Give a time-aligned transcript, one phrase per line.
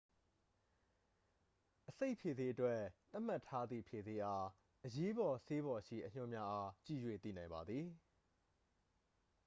[1.89, 2.79] အဆိပ်ဖြေဆေးအတွက်
[3.11, 4.45] သတ်မှတ်ထားသည့် ဖြေဆေးအား
[4.85, 7.85] အရေးပေါ်ဆေးပေါ်ရှိ အညွှန်းများအား ကြည့်၍သိနိုင်ပါသည်